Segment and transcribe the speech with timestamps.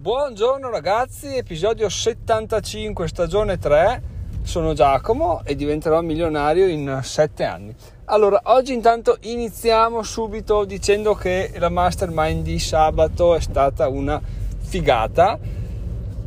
[0.00, 4.02] Buongiorno ragazzi, episodio 75, stagione 3.
[4.40, 7.74] Sono Giacomo e diventerò milionario in 7 anni.
[8.06, 14.18] Allora, oggi intanto iniziamo subito dicendo che la mastermind di sabato è stata una
[14.60, 15.38] figata.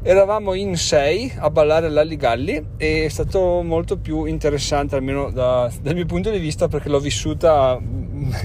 [0.03, 5.95] Eravamo in 6 a ballare all'Alligalli e è stato molto più interessante, almeno da, dal
[5.95, 7.79] mio punto di vista, perché l'ho vissuta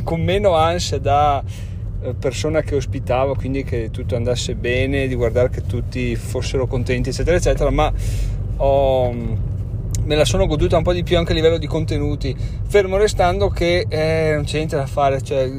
[0.05, 1.45] con meno ansia da
[2.19, 7.37] persona che ospitavo, quindi che tutto andasse bene, di guardare che tutti fossero contenti, eccetera,
[7.37, 7.93] eccetera, ma
[8.57, 12.97] ho, me la sono goduta un po' di più anche a livello di contenuti, fermo
[12.97, 15.51] restando che eh, non c'è niente da fare, cioè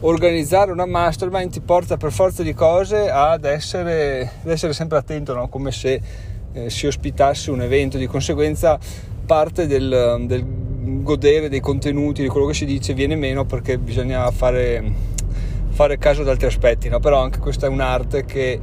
[0.00, 5.34] organizzare una mastermind ti porta per forza di cose ad essere, ad essere sempre attento,
[5.34, 5.48] no?
[5.48, 6.00] come se
[6.52, 8.78] eh, si ospitasse un evento, di conseguenza
[9.26, 10.44] parte del, del
[11.02, 15.12] godere dei contenuti, di quello che si dice viene meno perché bisogna fare
[15.74, 17.00] fare caso ad altri aspetti, no?
[17.00, 18.60] però anche questa è un'arte che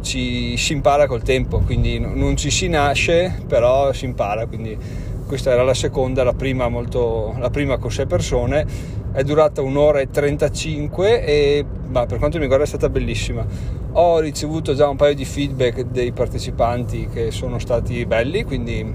[0.00, 4.78] ci si impara col tempo, quindi non ci si nasce, però si impara, quindi
[5.26, 8.66] questa era la seconda, la prima, molto, la prima con sei persone,
[9.12, 13.44] è durata un'ora e 35 e bah, per quanto mi riguarda è stata bellissima.
[13.92, 18.92] Ho ricevuto già un paio di feedback dei partecipanti che sono stati belli, quindi,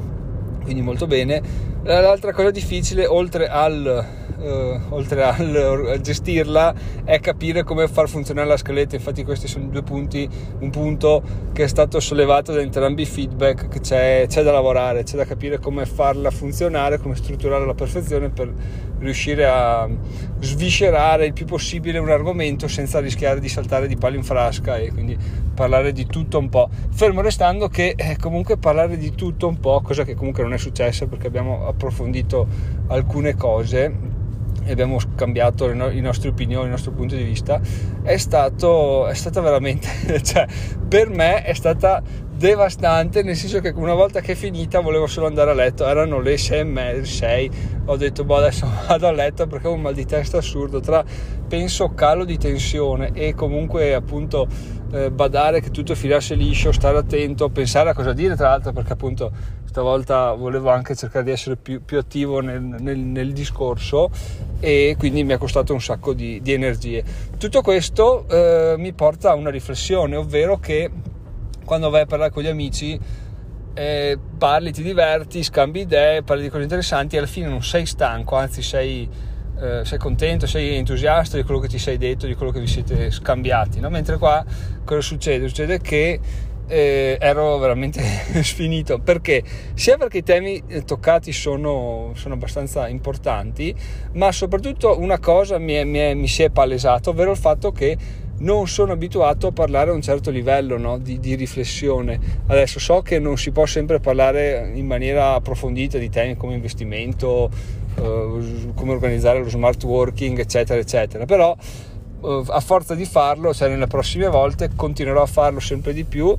[0.64, 1.42] quindi molto bene.
[1.84, 4.06] L'altra cosa difficile, oltre al
[4.40, 8.96] eh, oltre al, a gestirla, è capire come far funzionare la scaletta.
[8.96, 10.28] Infatti, questi sono due punti,
[10.60, 15.04] un punto che è stato sollevato da entrambi i feedback, che c'è, c'è da lavorare,
[15.04, 18.54] c'è da capire come farla funzionare, come strutturare alla perfezione per
[19.00, 19.88] riuscire a
[20.40, 24.92] sviscerare il più possibile un argomento senza rischiare di saltare di palo in frasca e
[24.92, 25.18] quindi
[25.54, 26.70] parlare di tutto un po'.
[26.92, 30.58] Fermo restando che eh, comunque parlare di tutto un po', cosa che comunque non è
[30.58, 32.48] successa perché abbiamo approfondito
[32.88, 34.07] alcune cose
[34.68, 37.60] e abbiamo scambiato le, le, nostre opinioni, il nostro punto di vista,
[38.04, 39.88] è stato, è stata veramente,
[40.22, 40.46] cioè,
[40.88, 42.04] per me è stata
[42.38, 46.20] devastante, nel senso che una volta che è finita volevo solo andare a letto, erano
[46.20, 47.52] le 6 e mezza, 6,
[47.86, 51.04] ho detto boh adesso vado a letto perché ho un mal di testa assurdo, tra
[51.48, 54.48] penso calo di tensione e comunque appunto
[54.92, 58.94] eh, badare che tutto filasse liscio, stare attento, pensare a cosa dire tra l'altro perché
[58.94, 59.32] appunto
[59.66, 64.10] stavolta volevo anche cercare di essere più, più attivo nel, nel, nel, discorso
[64.60, 67.04] e quindi mi ha costato un sacco di, di energie.
[67.38, 70.90] Tutto questo eh, mi porta a una riflessione, ovvero che
[71.68, 72.98] quando vai a parlare con gli amici
[73.74, 77.86] eh, parli, ti diverti, scambi idee, parli di cose interessanti e alla fine non sei
[77.86, 79.08] stanco, anzi sei,
[79.60, 82.68] eh, sei contento, sei entusiasta di quello che ti sei detto, di quello che vi
[82.68, 83.82] siete scambiati.
[83.82, 83.90] No?
[83.90, 84.44] Mentre qua
[84.86, 85.48] cosa succede?
[85.48, 86.20] Succede che
[86.68, 88.02] eh, ero veramente
[88.44, 93.74] sfinito perché sia perché i temi eh, toccati sono, sono abbastanza importanti
[94.14, 97.72] ma soprattutto una cosa mi, è, mi, è, mi, si è palesato ovvero il fatto
[97.72, 97.98] che
[98.40, 102.20] non sono abituato a parlare a un certo livello no, di, di, riflessione.
[102.48, 107.50] Adesso so che non si può sempre parlare in maniera approfondita di temi come investimento
[107.96, 111.26] eh, come organizzare lo smart working eccetera eccetera.
[111.26, 111.56] Però
[112.24, 116.36] eh, a forza di farlo, cioè nelle prossime volte continuerò a farlo sempre di più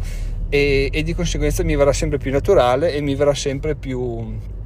[0.48, 4.56] e, e, di conseguenza mi verrà sempre più naturale e mi verrà sempre più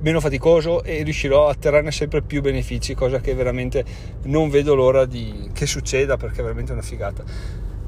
[0.00, 3.84] meno faticoso e riuscirò a trarne sempre più benefici, cosa che veramente
[4.24, 7.24] non vedo l'ora di, che succeda perché è veramente una figata.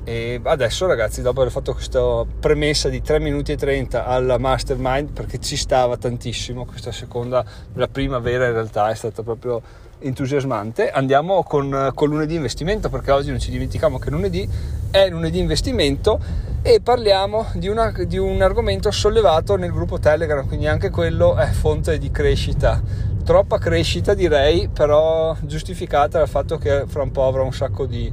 [0.04, 5.12] E adesso ragazzi, dopo aver fatto questa premessa di 3 minuti e 30 alla mastermind,
[5.12, 9.60] perché ci stava tantissimo, questa seconda, la prima vera in realtà è stata proprio
[10.00, 10.90] entusiasmante.
[10.90, 14.48] Andiamo con, con lunedì investimento perché oggi non ci dimentichiamo che lunedì
[14.90, 16.18] è lunedì investimento
[16.62, 21.46] e parliamo di, una, di un argomento sollevato nel gruppo Telegram, quindi anche quello è
[21.46, 22.82] fonte di crescita.
[23.24, 28.10] Troppa crescita direi, però giustificata dal fatto che fra un po' avrò un sacco di,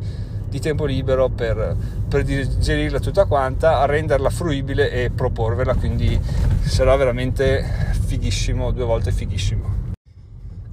[0.47, 1.75] di tempo libero per,
[2.07, 6.19] per digerirla tutta quanta, renderla fruibile e proporverla, quindi
[6.63, 7.63] sarà veramente
[8.05, 9.84] fighissimo, due volte fighissimo.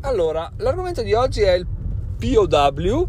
[0.05, 1.65] Allora, l'argomento di oggi è il
[2.19, 3.09] POW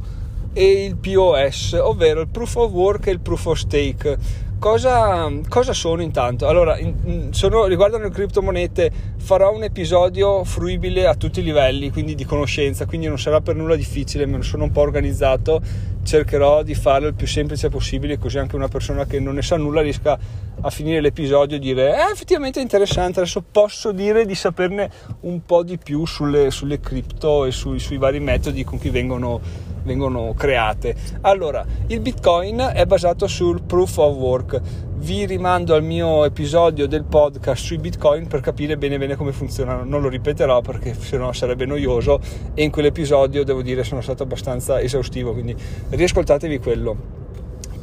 [0.54, 4.18] e il POS, ovvero il Proof of Work e il Proof of Stake.
[4.64, 6.48] Cosa, cosa sono intanto?
[6.48, 12.16] Allora, in, sono, riguardano le criptomonete, farò un episodio fruibile a tutti i livelli, quindi
[12.16, 15.62] di conoscenza, quindi non sarà per nulla difficile, me lo sono un po' organizzato,
[16.02, 19.58] cercherò di farlo il più semplice possibile, così anche una persona che non ne sa
[19.58, 20.18] nulla riesca
[20.62, 24.90] a finire l'episodio e dire eh, effettivamente è interessante, adesso posso dire di saperne
[25.24, 29.42] un po' di più sulle, sulle cripto e sui, sui vari metodi con cui vengono,
[29.84, 30.96] vengono create.
[31.22, 34.62] Allora, il Bitcoin è basato sul proof of work.
[34.96, 39.84] Vi rimando al mio episodio del podcast sui Bitcoin per capire bene bene come funzionano.
[39.84, 42.20] Non lo ripeterò perché sennò sarebbe noioso
[42.54, 45.56] e in quell'episodio devo dire sono stato abbastanza esaustivo, quindi
[45.90, 47.22] riascoltatevi quello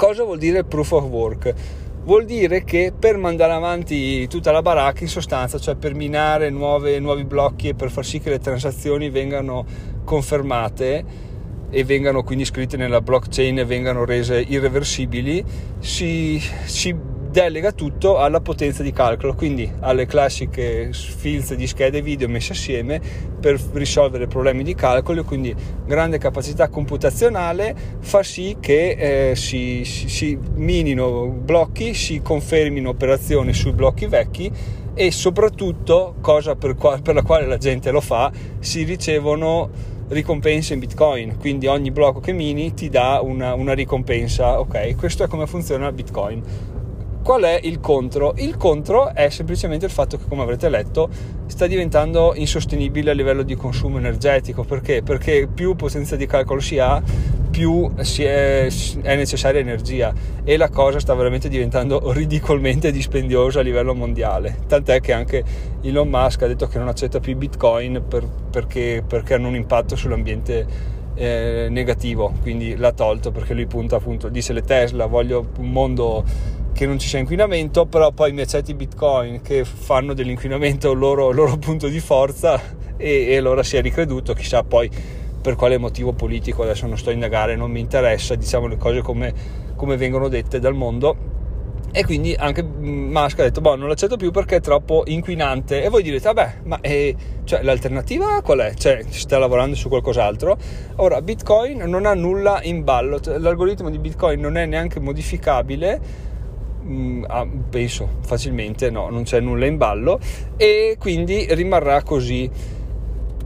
[0.01, 1.55] Cosa vuol dire proof of work?
[2.05, 6.99] Vuol dire che per mandare avanti tutta la baracca in sostanza, cioè per minare nuove,
[6.99, 9.67] nuovi blocchi e per far sì che le transazioni vengano
[10.03, 11.05] confermate
[11.71, 15.45] e vengano quindi scritte nella blockchain e vengano rese irreversibili,
[15.79, 16.95] si, si
[17.31, 23.01] delega tutto alla potenza di calcolo, quindi alle classiche filze di schede video messe assieme
[23.41, 25.55] per risolvere problemi di calcolo, quindi
[25.87, 33.53] grande capacità computazionale fa sì che eh, si, si, si minino blocchi, si confermino operazioni
[33.53, 34.51] sui blocchi vecchi
[34.93, 40.75] e soprattutto, cosa per, qua, per la quale la gente lo fa, si ricevono ricompense
[40.75, 41.37] in bitcoin.
[41.39, 44.97] Quindi ogni blocco che mini ti dà una, una ricompensa ok?
[44.97, 46.43] Questo è come funziona bitcoin
[47.23, 48.33] Qual è il contro?
[48.39, 51.09] Il contro è semplicemente il fatto che, come avrete letto,
[51.47, 54.65] sta diventando insostenibile a livello di consumo energetico.
[54.65, 55.03] Perché?
[55.03, 57.03] Perché più potenza di calcolo si ha,
[57.51, 58.03] più è,
[59.03, 60.15] è, necessaria energia
[60.45, 64.61] e la cosa sta veramente diventando ridicolmente dispendiosa a livello mondiale.
[64.67, 65.45] Tant'è che anche
[65.83, 69.95] Elon Musk ha detto che non accetta più bitcoin per, perché, perché hanno un impatto
[69.95, 70.67] sull'ambiente
[71.15, 76.25] eh, negativo, quindi l'ha tolto perché lui punta appunto, dice le Tesla, voglio un mondo
[76.73, 81.31] che non ci sia inquinamento, però poi mi accetti bitcoin che fanno dell'inquinamento il loro,
[81.31, 82.61] loro punto di forza
[82.97, 84.91] e, e allora si è ricreduto, chissà poi
[85.41, 89.01] per quale motivo politico, adesso non sto a indagare, non mi interessa, diciamo le cose
[89.01, 89.33] come,
[89.75, 91.39] come vengono dette dal mondo.
[91.93, 95.83] E quindi anche Musk ha detto boh non l'accetto più perché è troppo inquinante.
[95.83, 98.75] E voi direte vabbè ma eh, cioè, l'alternativa qual è?
[98.75, 100.57] cioè si sta lavorando su qualcos'altro?
[100.97, 106.29] Ora Bitcoin non ha nulla in ballo l'algoritmo di Bitcoin non è neanche modificabile
[106.83, 110.19] Mm, ah, penso facilmente no, non c'è nulla in ballo
[110.57, 112.51] e quindi rimarrà così.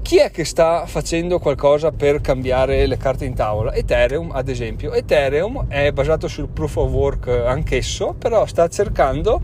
[0.02, 3.72] Chi è che sta facendo qualcosa per cambiare le carte in tavola?
[3.74, 4.92] Ethereum, ad esempio.
[4.92, 9.40] Ethereum è basato sul proof of work anch'esso, però sta cercando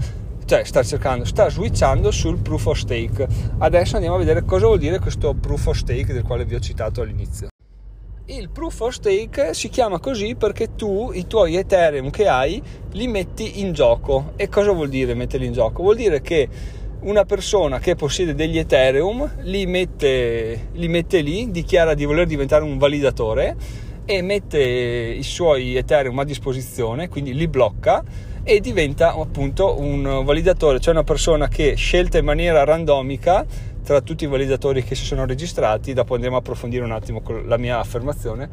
[0.51, 3.27] cioè sta cercando, sta switchando sul proof of stake.
[3.59, 6.59] Adesso andiamo a vedere cosa vuol dire questo proof of stake del quale vi ho
[6.59, 7.51] citato all'inizio.
[8.33, 12.63] Il proof of stake si chiama così perché tu i tuoi Ethereum che hai
[12.93, 14.35] li metti in gioco.
[14.37, 15.83] E cosa vuol dire metterli in gioco?
[15.83, 16.49] Vuol dire che
[17.01, 22.63] una persona che possiede degli Ethereum li mette, li mette lì, dichiara di voler diventare
[22.63, 23.57] un validatore
[24.05, 28.05] e mette i suoi Ethereum a disposizione, quindi li blocca
[28.45, 33.45] e diventa appunto un validatore, cioè una persona che scelta in maniera randomica
[33.83, 37.47] tra tutti i validatori che si sono registrati, dopo andremo a approfondire un attimo con
[37.47, 38.49] la mia affermazione,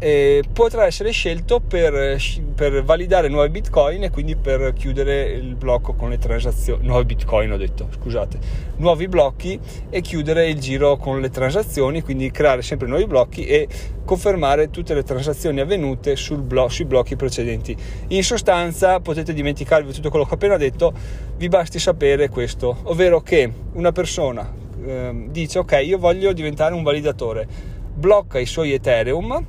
[0.00, 2.16] eh, potrà essere scelto per,
[2.54, 7.50] per, validare nuovi bitcoin e quindi per chiudere il blocco con le transazioni nuovi bitcoin
[7.50, 8.38] ho detto scusate
[8.76, 9.58] nuovi blocchi
[9.90, 13.66] e chiudere il giro con le transazioni quindi creare sempre nuovi blocchi e
[14.04, 17.76] confermare tutte le transazioni avvenute blo- sui blocchi precedenti.
[18.08, 20.92] In sostanza potete dimenticarvi tutto quello che ho appena detto
[21.36, 26.82] vi basti sapere questo ovvero che una persona eh, dice ok io voglio diventare un
[26.82, 29.44] validatore blocca i suoi ethereum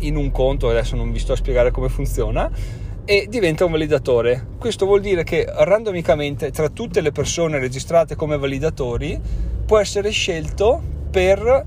[0.00, 2.48] in un conto, adesso non vi sto a spiegare come funziona,
[3.04, 4.46] e diventa un validatore.
[4.58, 9.20] Questo vuol dire che randomicamente tra tutte le persone registrate come validatori
[9.66, 10.80] può essere scelto
[11.10, 11.64] per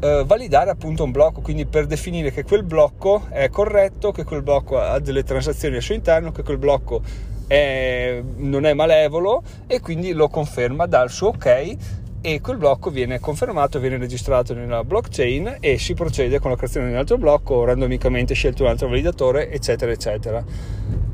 [0.00, 4.42] eh, validare appunto un blocco, quindi per definire che quel blocco è corretto, che quel
[4.42, 7.00] blocco ha delle transazioni al suo interno, che quel blocco
[7.46, 11.76] è, non è malevolo e quindi lo conferma, dà il suo ok
[12.22, 16.86] e quel blocco viene confermato, viene registrato nella blockchain e si procede con la creazione
[16.86, 20.44] di un altro blocco, randomicamente scelto un altro validatore, eccetera, eccetera.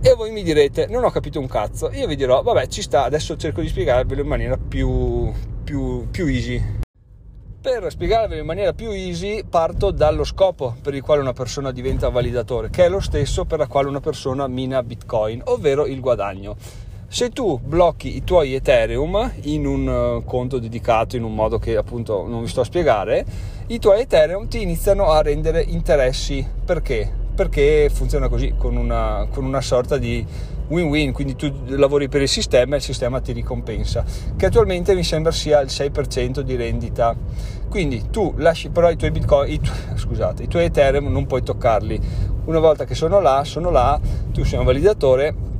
[0.00, 1.90] E voi mi direte, non ho capito un cazzo.
[1.92, 5.32] Io vi dirò, vabbè, ci sta, adesso cerco di spiegarvelo in maniera più,
[5.62, 6.62] più, più easy.
[7.60, 12.08] Per spiegarvelo in maniera più easy parto dallo scopo per il quale una persona diventa
[12.08, 16.56] validatore, che è lo stesso per la quale una persona mina Bitcoin, ovvero il guadagno.
[17.08, 21.76] Se tu blocchi i tuoi Ethereum in un eh, conto dedicato in un modo che
[21.76, 23.24] appunto non vi sto a spiegare,
[23.68, 26.46] i tuoi Ethereum ti iniziano a rendere interessi.
[26.64, 27.10] Perché?
[27.34, 30.26] Perché funziona così, con una, con una sorta di
[30.66, 34.04] win-win, quindi tu lavori per il sistema e il sistema ti ricompensa,
[34.36, 37.16] che attualmente mi sembra sia il 6% di rendita.
[37.68, 41.44] Quindi tu lasci però i tuoi bitcoin, i tu, scusate, i tuoi Ethereum non puoi
[41.44, 42.00] toccarli.
[42.46, 43.98] Una volta che sono là, sono là,
[44.32, 45.54] tu sei un validatore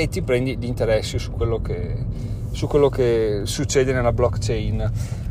[0.00, 1.94] e ti prendi gli interessi su quello che,
[2.52, 4.90] su quello che succede nella blockchain.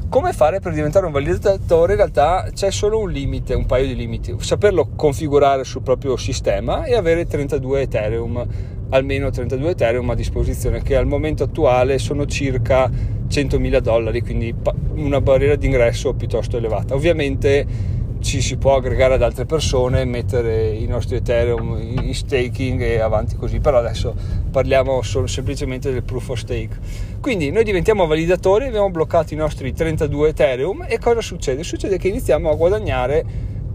[0.09, 1.93] Come fare per diventare un validatore?
[1.93, 4.35] In realtà c'è solo un limite, un paio di limiti.
[4.39, 8.47] Saperlo configurare sul proprio sistema e avere 32 Ethereum,
[8.89, 12.89] almeno 32 Ethereum a disposizione, che al momento attuale sono circa
[13.27, 14.53] 100.000 dollari, quindi
[14.95, 16.93] una barriera d'ingresso piuttosto elevata.
[16.93, 22.99] Ovviamente ci si può aggregare ad altre persone, mettere i nostri Ethereum in staking e
[22.99, 24.13] avanti così, però adesso
[24.51, 26.77] parliamo solo, semplicemente del proof of stake.
[27.21, 31.63] Quindi noi diventiamo validatori, abbiamo bloccato i nostri 32 Ethereum e cosa succede?
[31.63, 33.25] Succede che iniziamo a guadagnare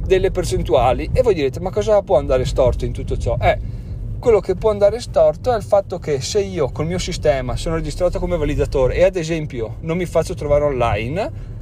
[0.05, 3.37] delle percentuali e voi direte ma cosa può andare storto in tutto ciò?
[3.41, 3.59] Eh,
[4.19, 7.75] quello che può andare storto è il fatto che se io col mio sistema sono
[7.75, 11.54] registrato come validatore e ad esempio non mi faccio trovare online,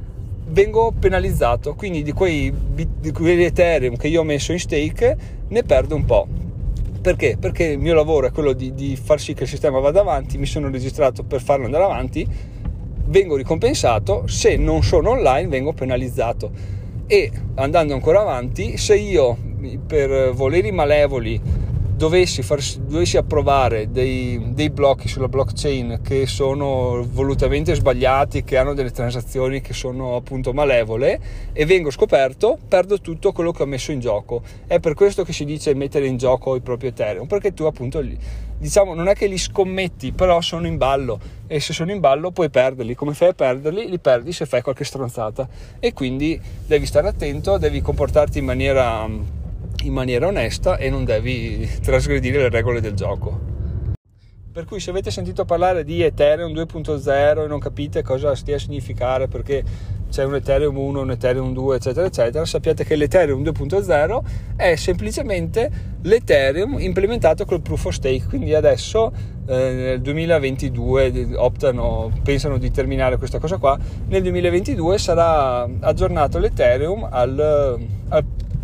[0.53, 5.17] vengo penalizzato, quindi di quei, di quei Ethereum che io ho messo in stake
[5.47, 6.27] ne perdo un po'.
[7.01, 7.37] Perché?
[7.39, 10.37] Perché il mio lavoro è quello di, di far sì che il sistema vada avanti,
[10.37, 12.25] mi sono registrato per farlo andare avanti,
[13.07, 16.51] vengo ricompensato, se non sono online vengo penalizzato.
[17.07, 19.35] E andando ancora avanti, se io
[19.85, 21.41] per voleri malevoli
[21.95, 28.73] dovessi, far, dovessi approvare dei, dei, blocchi sulla blockchain che sono volutamente sbagliati, che hanno
[28.73, 31.19] delle transazioni che sono appunto malevole
[31.53, 34.41] e vengo scoperto, perdo tutto quello che ho messo in gioco.
[34.65, 38.03] È per questo che si dice mettere in gioco i propri Ethereum, perché tu appunto
[38.57, 42.31] diciamo non è che li scommetti, però sono in ballo e se sono in ballo
[42.31, 42.95] puoi perderli.
[42.95, 43.89] Come fai a perderli?
[43.89, 45.47] Li perdi se fai qualche stronzata
[45.79, 49.41] e quindi devi stare attento, devi comportarti in maniera
[49.85, 53.51] in maniera onesta e non devi trasgredire le regole del gioco.
[54.53, 58.59] Per cui se avete sentito parlare di Ethereum 2.0 e non capite cosa stia a
[58.59, 59.63] significare perché
[60.11, 64.19] c'è un Ethereum 1, un Ethereum 2, eccetera, eccetera, sappiate che l'Ethereum 2.0
[64.55, 65.71] è semplicemente
[66.03, 68.25] l'Ethereum implementato col proof of stake.
[68.27, 69.11] Quindi adesso
[69.47, 73.75] eh, nel 2022 optano, pensano di terminare questa cosa qua.
[74.05, 78.23] Nel 2022 sarà aggiornato l'Ethereum al, al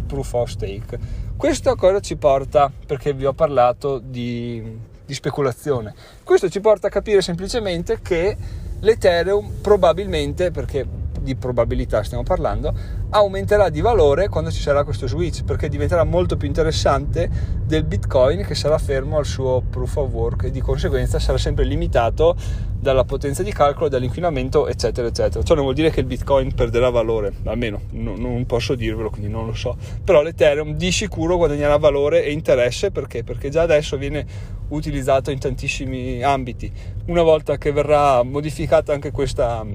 [0.09, 0.99] proof of stake.
[1.37, 2.69] Questo cosa ci porta?
[2.85, 4.61] Perché vi ho parlato di,
[5.05, 5.93] di speculazione.
[6.23, 8.35] Questo ci porta a capire semplicemente che
[8.79, 10.85] l'Ethereum probabilmente, perché
[11.21, 12.73] di probabilità stiamo parlando,
[13.09, 17.29] aumenterà di valore quando ci sarà questo switch perché diventerà molto più interessante
[17.65, 21.65] del Bitcoin che sarà fermo al suo proof of work e di conseguenza sarà sempre
[21.65, 22.35] limitato
[22.79, 25.43] dalla potenza di calcolo, dall'inquinamento, eccetera, eccetera.
[25.43, 29.29] Ciò non vuol dire che il Bitcoin perderà valore, almeno no, non posso dirvelo, quindi
[29.29, 29.75] non lo so.
[30.03, 33.23] Però l'Ethereum di sicuro guadagnerà valore e interesse perché?
[33.23, 34.25] Perché già adesso viene
[34.69, 36.71] utilizzato in tantissimi ambiti.
[37.07, 39.65] Una volta che verrà modificata anche questa,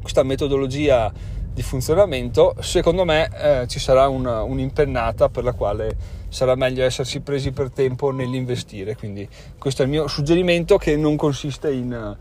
[0.00, 1.12] questa metodologia
[1.52, 5.96] di funzionamento, secondo me eh, ci sarà una, un'impennata per la quale
[6.28, 8.96] sarà meglio essersi presi per tempo nell'investire.
[8.96, 9.28] Quindi
[9.58, 12.16] questo è il mio suggerimento che non consiste in,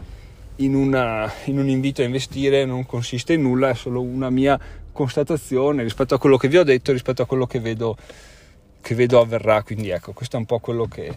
[0.58, 4.60] in, una, in un invito a investire, non consiste in nulla, è solo una mia
[4.92, 7.96] constatazione rispetto a quello che vi ho detto, rispetto a quello che vedo,
[8.82, 9.62] che vedo avverrà.
[9.64, 11.16] Quindi ecco, questo è un po' quello che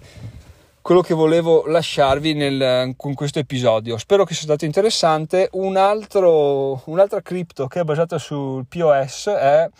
[0.83, 3.97] quello che volevo lasciarvi nel, con questo episodio.
[3.97, 5.49] Spero che sia stato interessante.
[5.53, 9.71] Un altro, un'altra cripto che è basata sul POS è,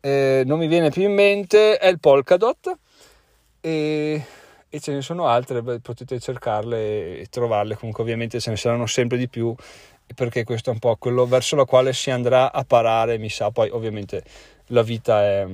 [0.00, 2.76] eh, non mi viene più in mente, è il Polkadot
[3.60, 4.24] e,
[4.68, 8.86] e ce ne sono altre, beh, potete cercarle e trovarle, comunque ovviamente ce ne saranno
[8.86, 9.54] sempre di più
[10.14, 13.50] perché questo è un po' quello verso la quale si andrà a parare, mi sa,
[13.50, 14.24] poi ovviamente
[14.68, 15.46] la vita è,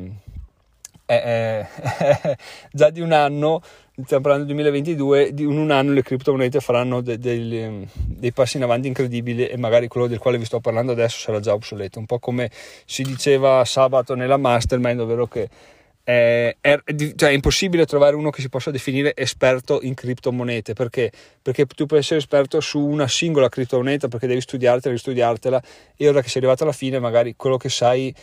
[1.04, 1.68] è, è,
[2.22, 2.36] è
[2.70, 3.60] già di un anno
[4.02, 8.64] stiamo parlando del 2022, di un, anno le criptomonete faranno de, de, dei passi in
[8.64, 12.06] avanti incredibili e magari quello del quale vi sto parlando adesso sarà già obsoleto, un
[12.06, 12.50] po' come
[12.84, 15.48] si diceva sabato nella mastermind, ovvero che
[16.02, 16.82] è, è,
[17.14, 21.10] cioè è, impossibile trovare uno che si possa definire esperto in criptomonete perché?
[21.40, 25.62] perché tu puoi essere esperto su una singola criptomoneta perché devi studiartela, ristudiartela
[25.96, 28.14] e ora che sei arrivato alla fine magari quello che sai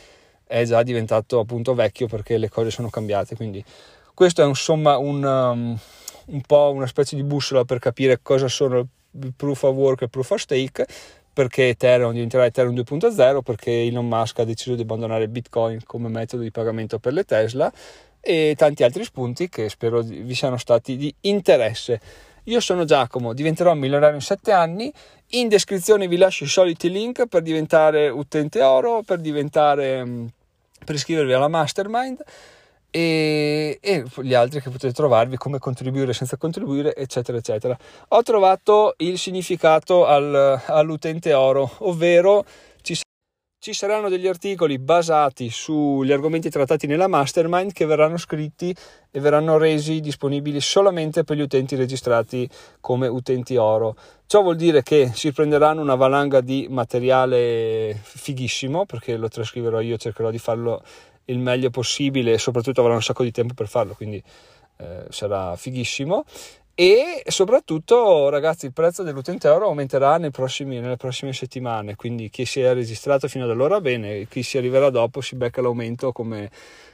[0.46, 3.66] è già diventato appunto vecchio perché le cose sono cambiate quindi
[4.14, 5.78] questo è insomma un, um,
[6.26, 10.06] un po' una specie di bussola per capire cosa sono il proof of work e
[10.06, 10.86] il proof of stake
[11.34, 16.44] perché Ethereum diventerà Ethereum 2.0 perché Elon Musk ha deciso di abbandonare Bitcoin come metodo
[16.44, 17.72] di pagamento per le Tesla
[18.20, 22.00] e tanti altri spunti che spero vi siano stati di interesse.
[22.46, 24.92] Io sono Giacomo, diventerò milionario in 7 anni.
[25.34, 30.26] In descrizione vi lascio i soliti link per diventare utente oro, per diventare mm,
[30.84, 32.22] per iscrivervi alla mastermind
[32.92, 37.78] e, e, gli altri che potete trovarvi, come contribuire senza contribuire, eccetera, eccetera.
[38.10, 42.46] Ho trovato il significato al, all'utente oro, ovvero
[42.82, 43.00] ci,
[43.60, 48.76] ci saranno degli articoli basati sugli argomenti trattati nella mastermind che verranno scritti
[49.10, 52.50] e verranno resi disponibili solamente per gli utenti registrati
[52.82, 53.96] come utenti oro.
[54.26, 59.98] Ciò vuol dire che si prenderanno una valanga di materiale fighissimo, perché lo trascriverò io,
[59.98, 60.82] cercherò di farlo
[61.26, 64.22] il meglio possibile e soprattutto avrà un sacco di tempo per farlo, quindi
[64.78, 66.26] eh, sarà fighissimo.
[66.74, 72.62] E soprattutto ragazzi il prezzo dell'utente euro aumenterà prossimi, nelle prossime settimane quindi chi si
[72.62, 76.50] è registrato fino ad allora bene chi si arriverà dopo si becca l'aumento come,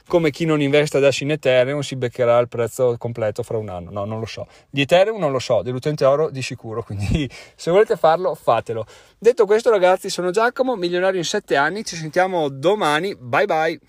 [0.06, 3.90] come chi non investe adesso in Ethereum si beccherà il prezzo completo fra un anno.
[3.90, 4.46] No non lo so.
[4.68, 8.84] Di Ethereum non lo so dell'utente euro di sicuro quindi se volete farlo fatelo.
[9.16, 13.16] Detto questo ragazzi sono Giacomo milionario in 7 anni ci sentiamo domani.
[13.16, 13.80] Bye bye